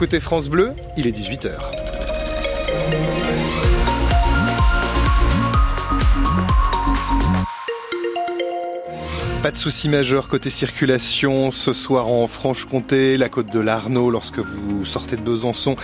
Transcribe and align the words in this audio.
Côté 0.00 0.20
France 0.20 0.48
Bleu, 0.48 0.74
il 0.96 1.08
est 1.08 1.10
18h. 1.10 1.50
Pas 9.42 9.52
de 9.52 9.56
soucis 9.56 9.88
majeurs 9.88 10.28
côté 10.28 10.50
circulation 10.50 11.52
ce 11.52 11.72
soir 11.72 12.08
en 12.08 12.26
Franche-Comté, 12.26 13.16
la 13.16 13.28
côte 13.28 13.52
de 13.52 13.60
l'Arnaud 13.60 14.10
lorsque 14.10 14.40
vous 14.40 14.84
sortez 14.84 15.16
de 15.16 15.20
Besançon 15.20 15.74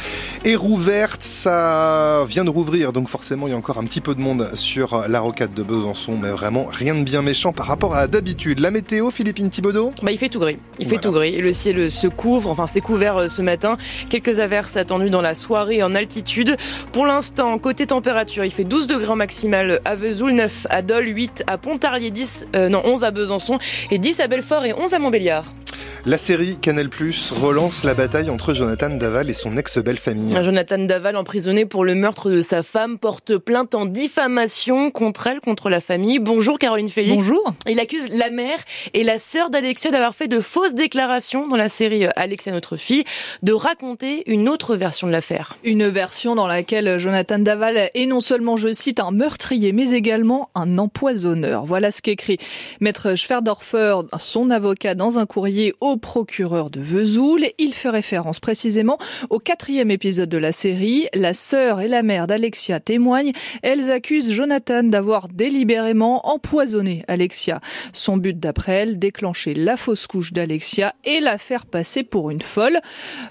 est 0.45 0.57
rouverte, 0.57 1.14
ça 1.25 2.25
vient 2.29 2.45
de 2.45 2.51
rouvrir 2.51 2.93
donc 2.93 3.09
forcément 3.09 3.47
il 3.47 3.51
y 3.51 3.55
a 3.55 3.57
encore 3.57 3.79
un 3.79 3.85
petit 3.85 4.03
peu 4.03 4.15
de 4.15 4.21
monde 4.21 4.51
sur 4.55 5.09
la 5.09 5.21
rocade 5.21 5.55
de 5.55 5.63
Besançon 5.63 6.19
mais 6.21 6.29
vraiment 6.29 6.67
rien 6.71 6.95
de 6.95 7.03
bien 7.03 7.23
méchant 7.23 7.53
par 7.53 7.67
rapport 7.67 7.95
à 7.95 8.07
d'habitude. 8.07 8.61
La 8.61 8.71
météo 8.71 9.11
Philippine 9.11 9.49
Thibaudot? 9.49 9.91
Bah 10.03 10.13
il 10.13 10.19
fait 10.19 10.29
tout 10.29 10.39
gris, 10.39 10.59
il 10.79 10.87
fait 10.87 10.99
tout 10.99 11.13
gris 11.13 11.35
et 11.35 11.41
le 11.41 11.55
ciel 11.55 11.91
se 11.91 12.09
couvre, 12.09 12.51
enfin 12.51 12.67
c'est 12.67 12.83
couvert 12.83 13.17
euh, 13.17 13.29
ce 13.29 13.41
matin, 13.41 13.77
quelques 14.11 14.39
averses 14.39 14.77
attendues 14.77 15.09
dans 15.09 15.23
la 15.23 15.35
soirée 15.35 15.83
en 15.83 15.95
altitude. 15.95 16.57
Pour 16.93 17.07
l'instant 17.07 17.57
côté 17.59 17.87
température 17.87 18.45
il 18.45 18.51
fait 18.51 18.65
12 18.65 18.87
degrés 18.87 19.17
maximal 19.17 19.81
à 19.87 19.95
Vesoul, 19.95 20.33
9 20.33 20.67
à 20.69 20.83
Dole, 20.83 21.09
8 21.09 21.45
à 21.47 21.57
Pontarlier, 21.57 22.11
10, 22.11 22.49
euh, 22.55 22.69
non 22.69 22.83
11 22.85 23.03
à 23.03 23.11
Besançon 23.11 23.59
et 23.91 23.99
10 23.99 24.21
à 24.21 24.29
Belfort 24.29 24.67
et 24.67 24.75
11 24.75 24.93
à 24.93 24.99
Montbéliard. 24.99 25.45
La 26.07 26.19
série 26.19 26.59
Canal 26.59 26.91
Plus 26.91 27.33
relance 27.33 27.83
la 27.83 27.95
bataille 27.95 28.29
entre 28.29 28.53
Jonathan 28.53 28.91
Daval 28.91 29.31
et 29.31 29.33
son 29.33 29.57
ex-belle 29.57 29.97
famille. 29.97 30.37
Jonathan 30.43 30.77
Daval, 30.77 31.17
emprisonné 31.17 31.65
pour 31.65 31.83
le 31.83 31.95
meurtre 31.95 32.31
de 32.31 32.43
sa 32.43 32.63
femme, 32.63 32.99
porte 32.99 33.39
plainte 33.39 33.75
en 33.75 33.87
diffamation 33.87 34.91
contre 34.91 35.29
elle, 35.29 35.41
contre 35.41 35.71
la 35.71 35.81
famille. 35.81 36.19
Bonjour 36.19 36.59
Caroline 36.59 36.91
Félix. 36.91 37.17
Bonjour. 37.17 37.55
Il 37.67 37.81
accuse 37.81 38.03
la 38.11 38.29
mère 38.29 38.59
et 38.93 39.03
la 39.03 39.19
sœur 39.19 39.49
d'Alexia 39.49 39.91
d'avoir 39.91 40.15
fait 40.15 40.29
de 40.29 40.41
fausses 40.41 40.75
déclarations 40.75 41.49
dans 41.49 41.57
la 41.57 41.71
série 41.71 42.05
Alexia 42.17 42.53
notre 42.53 42.77
fille, 42.77 43.05
de 43.43 43.55
raconter 43.55 44.31
une 44.31 44.51
autre 44.51 44.77
version 44.77 45.07
de 45.07 45.13
l'affaire. 45.13 45.57
Une 45.65 45.89
version 45.89 46.35
dans 46.35 46.47
laquelle 46.47 46.99
Jonathan 46.99 47.39
Daval 47.39 47.89
est 47.95 48.07
non 48.07 48.21
seulement, 48.21 48.59
je 48.59 48.75
cite, 48.75 49.01
un 49.01 49.11
meurtrier, 49.11 49.73
mais 49.73 49.93
également 49.93 50.51
un 50.55 50.77
empoisonneur. 50.77 51.65
Voilà 51.65 51.91
ce 51.91 52.03
qu'écrit 52.03 52.37
Maître 52.81 53.15
Schwerdorfer, 53.15 54.01
son 54.19 54.51
avocat, 54.51 54.95
dans 54.95 55.19
un 55.19 55.25
courrier 55.25 55.73
au 55.81 55.94
procureur 55.97 56.71
de 56.71 56.81
Vesoul. 56.81 57.45
Il 57.59 57.75
fait 57.75 57.91
référence 57.91 58.41
précisément 58.41 58.99
au 59.31 59.39
quatrième 59.39 59.91
épisode 59.91 60.29
de 60.29 60.39
la 60.39 60.53
série. 60.53 61.09
La 61.15 61.35
sœur 61.35 61.81
et 61.81 61.89
la 61.89 62.03
mère 62.03 62.27
d'Alexia 62.27 62.81
témoignent. 62.81 63.33
Elles 63.63 63.91
accusent 63.91 64.31
Jonathan 64.31 64.83
d'avoir 64.83 65.29
délibérément 65.29 66.29
empoisonné 66.29 67.05
Alexia. 67.09 67.61
Son 67.93 68.17
but 68.17 68.39
d'après 68.39 68.73
elle, 68.73 68.99
déclencher 68.99 69.55
la 69.55 69.77
fausse 69.77 70.07
couche 70.07 70.33
d'Alexia 70.33 70.95
et 71.05 71.21
la 71.21 71.39
faire 71.39 71.67
passer 71.67 72.03
pour 72.03 72.31
une 72.31 72.43
folle. 72.43 72.81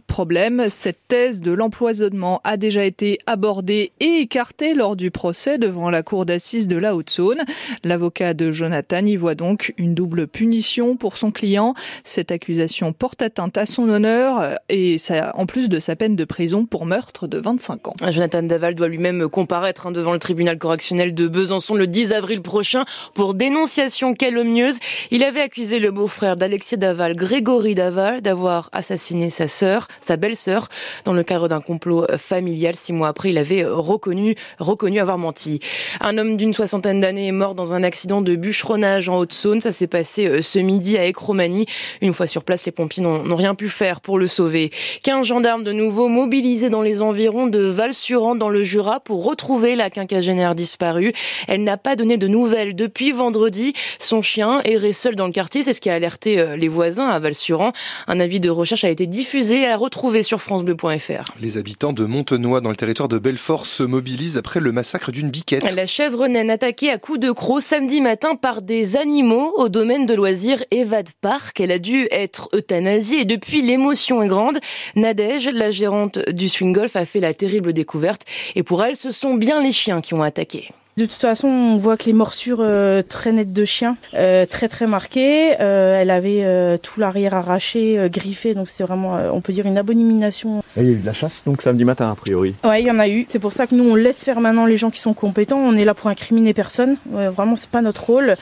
Problème, 0.08 0.66
cette 0.70 1.08
thèse 1.08 1.42
de 1.42 1.52
l'empoisonnement 1.52 2.42
a 2.44 2.58
déjà 2.58 2.86
été 2.86 3.18
abordée 3.26 3.92
et 4.00 4.20
écartée 4.20 4.74
lors 4.74 4.96
du 4.96 5.12
procès 5.12 5.58
devant 5.58 5.90
la 5.90 6.04
cour 6.04 6.26
d'assises 6.26 6.68
de 6.68 6.78
la 6.78 6.96
Haute-Saône. 6.96 7.42
L'avocat 7.84 8.34
de 8.34 8.52
Jonathan 8.52 9.06
y 9.06 9.16
voit 9.16 9.36
donc 9.36 9.74
une 9.78 9.94
double 9.94 10.28
punition 10.28 10.96
pour 10.96 11.18
son 11.18 11.32
client. 11.32 11.74
Cette 12.04 12.32
accusation 12.32 12.53
L'accusation 12.54 12.94
porte 12.94 13.24
atteinte 13.24 13.58
à 13.58 13.66
son 13.66 13.90
honneur 13.90 14.40
euh, 14.40 14.54
et 14.70 15.00
ça, 15.00 15.32
en 15.36 15.48
plus 15.48 15.70
de 15.70 15.80
sa 15.80 15.96
peine 15.96 16.16
de 16.16 16.24
prison 16.24 16.68
pour 16.68 16.86
meurtre 16.86 17.26
de 17.26 17.40
25 17.40 17.88
ans. 17.88 17.96
Jonathan 18.12 18.44
Daval 18.44 18.76
doit 18.76 18.90
lui-même 18.90 19.28
comparaître 19.28 19.88
hein, 19.88 19.92
devant 19.92 20.14
le 20.14 20.20
tribunal 20.20 20.60
correctionnel 20.60 21.16
de 21.16 21.28
Besançon 21.28 21.74
le 21.74 21.88
10 21.88 22.14
avril 22.14 22.44
prochain 22.44 22.86
pour 23.16 23.34
dénonciation 23.34 24.14
calomnieuse. 24.14 24.78
Il 25.10 25.24
avait 25.24 25.42
accusé 25.42 25.80
le 25.80 25.90
beau-frère 25.90 26.36
d'Alexis 26.36 26.78
Daval, 26.78 27.16
Grégory 27.16 27.74
Daval, 27.74 28.22
d'avoir 28.22 28.70
assassiné 28.72 29.32
sa 29.32 29.48
sœur, 29.48 29.88
sa 30.02 30.16
belle-sœur, 30.16 30.70
dans 31.06 31.14
le 31.14 31.24
cadre 31.24 31.48
d'un 31.48 31.62
complot 31.62 32.06
familial. 32.18 32.76
Six 32.76 32.94
mois 32.94 33.08
après, 33.08 33.32
il 33.32 33.40
avait 33.40 33.66
reconnu, 33.66 34.36
reconnu 34.60 35.00
avoir 35.00 35.18
menti. 35.18 35.60
Un 36.02 36.20
homme 36.20 36.38
d'une 36.38 36.54
soixantaine 36.54 37.00
d'années 37.00 37.28
est 37.28 37.32
mort 37.32 37.56
dans 37.56 37.74
un 37.74 37.82
accident 37.82 38.22
de 38.22 38.36
bûcheronnage 38.36 39.10
en 39.10 39.18
Haute-Saône. 39.18 39.60
Ça 39.60 39.72
s'est 39.72 39.88
passé 39.88 40.28
euh, 40.28 40.42
ce 40.44 40.60
midi 40.60 41.00
à 41.00 41.06
Écromanie. 41.06 41.66
Une 42.02 42.14
fois 42.14 42.28
sur 42.28 42.43
place, 42.44 42.66
les 42.66 42.72
pompiers 42.72 43.02
n'ont 43.04 43.36
rien 43.36 43.56
pu 43.56 43.70
faire 43.70 44.02
pour 44.02 44.20
le 44.20 44.28
sauver. 44.28 44.72
15 45.04 45.26
gendarmes 45.26 45.64
de 45.64 45.72
nouveau 45.72 46.08
mobilisés 46.08 46.70
dans 46.70 46.82
les 46.82 47.02
environs 47.02 47.48
de 47.48 47.60
Val-Suran 47.60 48.36
dans 48.36 48.50
le 48.50 48.64
Jura 48.64 49.00
pour 49.00 49.26
retrouver 49.26 49.76
la 49.76 49.90
quinquagénaire 49.90 50.56
disparue. 50.56 51.14
Elle 51.48 51.64
n'a 51.64 51.78
pas 51.78 51.96
donné 51.96 52.18
de 52.18 52.28
nouvelles 52.28 52.76
depuis 52.76 53.12
vendredi. 53.12 53.74
Son 54.00 54.22
chien 54.22 54.62
errait 54.66 54.94
seul 54.94 55.16
dans 55.16 55.26
le 55.26 55.32
quartier. 55.32 55.64
C'est 55.64 55.74
ce 55.74 55.82
qui 55.82 55.90
a 55.90 55.96
alerté 55.96 56.40
euh, 56.40 56.56
les 56.56 56.68
voisins 56.68 57.08
à 57.08 57.20
Val-Suran. 57.20 57.72
Un 58.08 58.20
avis 58.20 58.40
de 58.40 58.50
recherche 58.50 58.84
a 58.84 58.90
été 58.90 59.08
diffusé 59.08 59.62
et 59.62 59.68
à 59.68 59.78
retrouver 59.78 60.24
sur 60.24 60.42
francebleu.fr. 60.42 61.32
Les 61.40 61.58
habitants 61.58 61.94
de 61.94 62.06
Montenoy 62.06 62.62
dans 62.62 62.70
le 62.70 62.76
territoire 62.76 63.10
de 63.10 63.20
Belfort 63.20 63.66
se 63.66 63.84
mobilisent 63.84 64.38
après 64.38 64.60
le 64.60 64.72
massacre 64.72 65.12
d'une 65.12 65.30
biquette. 65.30 65.72
La 65.76 65.88
chèvre 65.88 66.28
naine 66.28 66.50
attaquée 66.50 66.90
à 66.90 66.98
coups 66.98 67.20
de 67.20 67.32
croc 67.32 67.62
samedi 67.62 68.02
matin 68.02 68.36
par 68.36 68.62
des 68.62 68.98
animaux 68.98 69.54
au 69.58 69.70
domaine 69.70 70.06
de 70.06 70.14
loisirs 70.14 70.64
Evad 70.72 71.10
Park. 71.22 71.60
Elle 71.60 71.72
a 71.72 71.80
dû 71.80 72.08
être 72.12 72.33
euthanasie 72.54 73.16
et 73.16 73.26
depuis 73.26 73.62
l'émotion 73.62 74.22
est 74.24 74.28
grande. 74.28 74.60
Nadège, 74.96 75.50
la 75.50 75.72
gérante 75.72 76.20
du 76.30 76.50
swing 76.50 76.74
golf, 76.74 76.96
a 76.96 77.06
fait 77.06 77.20
la 77.20 77.34
terrible 77.34 77.74
découverte 77.74 78.22
et 78.56 78.64
pour 78.64 78.84
elle, 78.84 78.96
ce 78.96 79.12
sont 79.12 79.36
bien 79.36 79.62
les 79.62 79.72
chiens 79.72 80.02
qui 80.02 80.14
ont 80.14 80.24
attaqué. 80.24 80.70
De 80.96 81.08
toute 81.08 81.22
façon, 81.22 81.48
on 81.48 81.78
voit 81.78 81.98
que 81.98 82.06
les 82.06 82.14
morsures 82.14 82.60
euh, 82.60 83.02
très 83.02 83.32
nettes 83.32 83.52
de 83.52 83.66
chien, 83.66 83.98
euh, 84.14 84.46
très 84.46 84.68
très 84.68 84.86
marquées. 84.86 85.60
Euh, 85.60 86.00
elle 86.00 86.12
avait 86.12 86.78
tout 86.78 87.00
l'arrière 87.00 87.34
arraché, 87.34 87.98
griffé, 88.12 88.54
donc 88.54 88.70
c'est 88.70 88.84
vraiment, 88.84 89.18
on 89.34 89.42
peut 89.42 89.54
dire, 89.54 89.66
une 89.66 89.78
abomination. 89.78 90.62
il 90.78 90.84
y 90.84 90.88
a 90.88 90.90
eu 90.92 90.96
de 90.98 91.06
la 91.06 91.14
chasse 91.14 91.44
donc 91.46 91.64
samedi 91.64 91.84
matin 91.84 92.12
a 92.12 92.16
priori. 92.16 92.54
Ouais, 92.64 92.82
il 92.82 92.88
y 92.88 92.92
en 92.92 93.00
a 93.00 93.08
eu. 93.08 93.26
C'est 93.28 93.40
pour 93.40 93.54
ça 93.54 93.66
que 93.66 93.74
nous 93.74 93.90
on 93.90 93.96
laisse 93.96 94.24
faire 94.24 94.40
maintenant 94.40 94.66
les 94.66 94.78
gens 94.78 94.92
qui 94.92 95.00
sont 95.00 95.16
compétents. 95.16 95.58
On 95.58 95.76
est 95.76 95.86
là 95.86 95.96
pour 95.96 96.10
incriminer 96.10 96.54
personne. 96.54 96.98
vraiment, 97.12 97.56
c'est 97.56 97.70
pas 97.70 97.82
notre 97.82 98.04
rôle. 98.04 98.38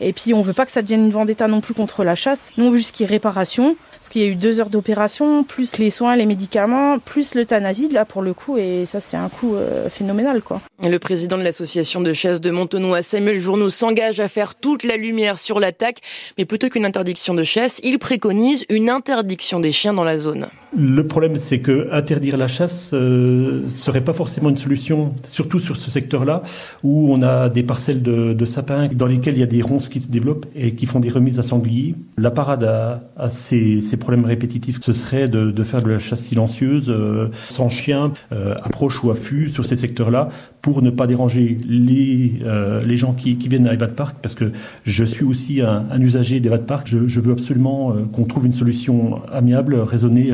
Et 0.00 0.12
puis 0.12 0.34
on 0.34 0.42
veut 0.42 0.52
pas 0.52 0.66
que 0.66 0.72
ça 0.72 0.82
devienne 0.82 1.04
une 1.04 1.10
vendetta 1.10 1.48
non 1.48 1.60
plus 1.60 1.74
contre 1.74 2.04
la 2.04 2.14
chasse. 2.14 2.52
Nous 2.56 2.66
on 2.66 2.70
veut 2.70 2.78
juste 2.78 2.94
qu'il 2.94 3.06
y 3.06 3.08
ait 3.08 3.12
réparation. 3.12 3.76
Parce 4.06 4.12
qu'il 4.12 4.22
y 4.22 4.24
a 4.24 4.28
eu 4.28 4.36
deux 4.36 4.60
heures 4.60 4.70
d'opération, 4.70 5.42
plus 5.42 5.78
les 5.78 5.90
soins, 5.90 6.14
les 6.14 6.26
médicaments, 6.26 7.00
plus 7.00 7.34
l'euthanasie, 7.34 7.88
là 7.88 8.04
pour 8.04 8.22
le 8.22 8.34
coup, 8.34 8.56
et 8.56 8.86
ça 8.86 9.00
c'est 9.00 9.16
un 9.16 9.28
coup 9.28 9.56
euh, 9.56 9.90
phénoménal 9.90 10.42
quoi. 10.42 10.60
Le 10.84 10.98
président 10.98 11.36
de 11.36 11.42
l'association 11.42 12.00
de 12.00 12.12
chasse 12.12 12.40
de 12.40 12.52
Montenoy, 12.52 13.02
Samuel 13.02 13.40
Journeau, 13.40 13.68
s'engage 13.68 14.20
à 14.20 14.28
faire 14.28 14.54
toute 14.54 14.84
la 14.84 14.96
lumière 14.96 15.40
sur 15.40 15.58
l'attaque, 15.58 15.98
mais 16.38 16.44
plutôt 16.44 16.68
qu'une 16.68 16.84
interdiction 16.84 17.34
de 17.34 17.42
chasse, 17.42 17.80
il 17.82 17.98
préconise 17.98 18.64
une 18.68 18.90
interdiction 18.90 19.58
des 19.58 19.72
chiens 19.72 19.92
dans 19.92 20.04
la 20.04 20.18
zone. 20.18 20.46
Le 20.74 21.06
problème 21.06 21.36
c'est 21.36 21.60
que 21.60 21.88
interdire 21.92 22.36
la 22.36 22.48
chasse 22.48 22.90
euh, 22.92 23.68
serait 23.68 24.02
pas 24.02 24.12
forcément 24.12 24.50
une 24.50 24.56
solution, 24.56 25.12
surtout 25.24 25.60
sur 25.60 25.76
ce 25.76 25.90
secteur-là 25.90 26.42
où 26.82 27.12
on 27.12 27.22
a 27.22 27.48
des 27.48 27.62
parcelles 27.62 28.02
de, 28.02 28.32
de, 28.32 28.44
sapins 28.44 28.88
dans 28.88 29.06
lesquelles 29.06 29.34
il 29.34 29.40
y 29.40 29.44
a 29.44 29.46
des 29.46 29.62
ronces 29.62 29.88
qui 29.88 30.00
se 30.00 30.10
développent 30.10 30.46
et 30.56 30.74
qui 30.74 30.86
font 30.86 30.98
des 30.98 31.08
remises 31.08 31.38
à 31.38 31.44
sangliers. 31.44 31.94
La 32.18 32.30
parade 32.32 32.64
à, 32.64 33.02
à 33.16 33.30
ces, 33.30 33.80
ces 33.80 33.96
problèmes 33.96 34.24
répétitifs, 34.24 34.78
ce 34.80 34.92
serait 34.92 35.28
de, 35.28 35.50
de 35.50 35.62
faire 35.62 35.82
de 35.82 35.90
la 35.90 35.98
chasse 35.98 36.22
silencieuse, 36.22 36.90
euh, 36.90 37.28
sans 37.48 37.68
chien, 37.68 38.12
euh, 38.32 38.54
approche 38.62 39.04
ou 39.04 39.10
affût 39.10 39.48
sur 39.48 39.64
ces 39.64 39.76
secteurs-là, 39.76 40.30
pour 40.62 40.82
ne 40.82 40.90
pas 40.90 41.06
déranger 41.06 41.58
les, 41.68 42.40
euh, 42.44 42.84
les 42.84 42.96
gens 42.96 43.12
qui, 43.12 43.38
qui, 43.38 43.48
viennent 43.48 43.68
à 43.68 43.74
Evad 43.74 43.92
Park, 43.92 44.16
parce 44.20 44.34
que 44.34 44.50
je 44.82 45.04
suis 45.04 45.24
aussi 45.24 45.60
un, 45.60 45.84
un 45.90 46.00
usager 46.00 46.40
d'Evad 46.40 46.66
Park. 46.66 46.88
Je, 46.90 47.06
je, 47.06 47.20
veux 47.20 47.32
absolument 47.32 47.94
qu'on 48.12 48.24
trouve 48.24 48.46
une 48.46 48.52
solution 48.52 49.22
amiable, 49.32 49.76
raisonnée 49.76 50.28
et 50.28 50.32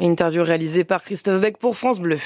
Interview 0.00 0.42
réalisée 0.42 0.84
par 0.84 1.02
Christophe 1.02 1.40
Beck 1.40 1.58
pour 1.58 1.76
France 1.76 2.00
Bleu. 2.00 2.18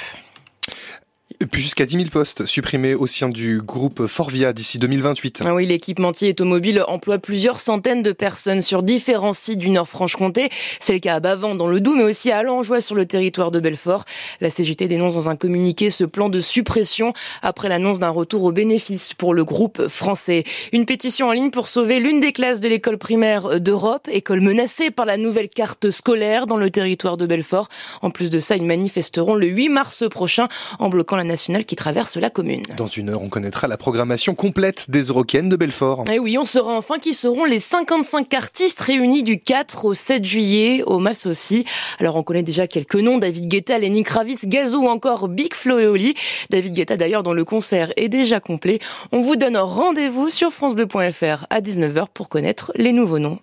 Jusqu'à 1.53 1.87
10 1.87 1.97
000 1.97 2.09
postes 2.11 2.47
supprimés 2.47 2.97
au 2.97 3.07
sein 3.07 3.29
du 3.29 3.61
groupe 3.61 4.09
Forvia 4.09 4.53
d'ici 4.53 4.81
2028. 4.81 5.43
Ah 5.45 5.55
oui, 5.55 5.67
l'équipementier 5.67 6.31
automobile 6.31 6.83
emploie 6.89 7.19
plusieurs 7.19 7.61
centaines 7.61 8.03
de 8.03 8.11
personnes 8.11 8.61
sur 8.61 8.83
différents 8.83 9.33
sites 9.33 9.61
du 9.61 9.71
Nord-Franche-Comté. 9.71 10.49
C'est 10.81 10.95
le 10.95 10.99
cas 10.99 11.15
à 11.15 11.21
Bavant 11.21 11.55
dans 11.55 11.69
le 11.69 11.81
Doubs, 11.81 11.97
mais 11.97 12.03
aussi 12.03 12.33
à 12.33 12.43
Langeois 12.43 12.81
sur 12.81 12.97
le 12.97 13.07
territoire 13.07 13.53
de 13.53 13.61
Belfort. 13.61 14.05
La 14.41 14.51
CGT 14.51 14.89
dénonce 14.89 15.15
dans 15.15 15.29
un 15.29 15.37
communiqué 15.37 15.91
ce 15.91 16.03
plan 16.03 16.29
de 16.29 16.41
suppression 16.41 17.13
après 17.41 17.69
l'annonce 17.69 18.01
d'un 18.01 18.11
retour 18.11 18.43
aux 18.43 18.53
bénéfices 18.53 19.15
pour 19.15 19.33
le 19.33 19.45
groupe 19.45 19.87
français. 19.87 20.43
Une 20.73 20.87
pétition 20.87 21.29
en 21.29 21.33
ligne 21.33 21.51
pour 21.51 21.69
sauver 21.69 22.01
l'une 22.01 22.19
des 22.19 22.33
classes 22.33 22.61
de 22.61 22.69
l'école 22.69 22.99
primaire 22.99 23.61
d'Europe, 23.61 24.09
école 24.11 24.41
menacée 24.41 24.91
par 24.91 25.07
la 25.07 25.17
nouvelle 25.17 25.49
carte 25.49 25.91
scolaire 25.91 26.49
dans 26.49 26.57
le 26.57 26.71
territoire 26.71 27.17
de 27.17 27.27
Belfort. 27.27 27.69
En 28.03 28.11
plus 28.11 28.31
de 28.31 28.41
ça, 28.41 28.57
ils 28.57 28.65
manifesteront 28.65 29.37
le 29.37 29.47
8 29.47 29.69
mars 29.69 30.05
prochain 30.09 30.49
en 30.81 30.89
bloquant 30.89 31.17
la 31.17 31.28
nationale 31.29 31.65
qui 31.65 31.77
traverse 31.77 32.17
la 32.17 32.31
commune. 32.31 32.63
Dans 32.77 32.87
une 32.87 33.11
heure, 33.11 33.23
on 33.23 33.29
connaîtra 33.29 33.69
la 33.69 33.77
programmation 33.77 34.35
complète 34.35 34.91
des 34.91 35.03
Eurocaines 35.03 35.49
de 35.49 35.55
Belfort. 35.57 36.05
Et 36.11 36.19
oui, 36.19 36.37
on 36.39 36.45
saura 36.45 36.73
enfin 36.73 36.99
qui 36.99 37.15
seront 37.15 37.45
les 37.45 37.61
55 37.61 38.35
artistes 38.35 38.81
réunis 38.81 39.23
du 39.23 39.39
4 39.39 39.85
au 39.85 39.95
7 39.95 40.25
juillet 40.25 40.83
au 40.87 40.99
Mas 40.99 41.27
aussi. 41.27 41.65
Alors 42.01 42.17
on 42.17 42.23
connaît 42.23 42.43
déjà 42.43 42.67
quelques 42.67 42.97
noms, 42.97 43.19
David 43.19 43.47
Guetta, 43.49 43.79
Lenny 43.79 44.03
Kravitz, 44.03 44.47
Gazo 44.47 44.79
ou 44.79 44.89
encore 44.89 45.29
Big 45.29 45.55
Flo 45.55 45.79
et 45.79 45.87
Oli. 45.87 46.15
David 46.51 46.73
Guetta 46.73 46.97
d'ailleurs 46.97 47.23
dont 47.23 47.33
le 47.33 47.45
concert 47.45 47.93
est 47.97 48.09
déjà 48.09 48.41
complet. 48.41 48.79
On 49.13 49.21
vous 49.21 49.37
donne 49.37 49.57
rendez-vous 49.57 50.29
sur 50.31 50.51
francebleu.fr 50.51 51.47
à 51.51 51.61
19h 51.61 52.07
pour 52.13 52.29
connaître 52.29 52.73
les 52.75 52.93
nouveaux 52.93 53.19
noms. 53.19 53.39